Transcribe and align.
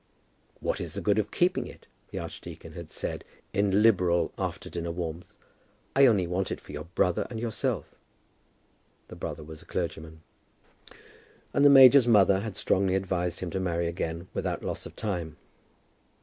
"What 0.61 0.81
is 0.81 0.93
the 0.95 0.99
good 1.01 1.19
of 1.19 1.29
keeping 1.29 1.67
it?" 1.67 1.85
the 2.09 2.17
archdeacon 2.17 2.73
had 2.73 2.89
said 2.89 3.23
in 3.53 3.83
liberal 3.83 4.33
after 4.35 4.67
dinner 4.67 4.89
warmth; 4.91 5.35
"I 5.95 6.07
only 6.07 6.25
want 6.25 6.49
it 6.49 6.59
for 6.59 6.71
your 6.71 6.85
brother 6.85 7.27
and 7.29 7.39
yourself." 7.39 7.85
The 9.09 9.15
brother 9.15 9.43
was 9.43 9.61
a 9.61 9.65
clergyman. 9.67 10.23
And 11.53 11.63
the 11.63 11.69
major's 11.69 12.07
mother 12.07 12.39
had 12.39 12.57
strongly 12.57 12.95
advised 12.95 13.41
him 13.41 13.51
to 13.51 13.59
marry 13.59 13.85
again 13.85 14.27
without 14.33 14.63
loss 14.63 14.87
of 14.87 14.95
time. 14.95 15.37